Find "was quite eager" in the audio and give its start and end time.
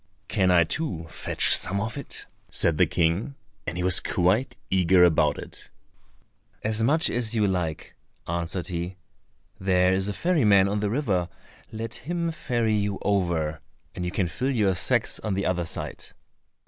3.83-5.03